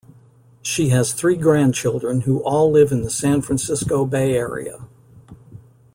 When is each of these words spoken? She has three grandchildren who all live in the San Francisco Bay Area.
She 0.63 0.89
has 0.89 1.13
three 1.13 1.35
grandchildren 1.35 2.21
who 2.21 2.39
all 2.41 2.71
live 2.71 2.91
in 2.91 3.03
the 3.03 3.11
San 3.11 3.43
Francisco 3.43 4.03
Bay 4.03 4.35
Area. 4.35 4.87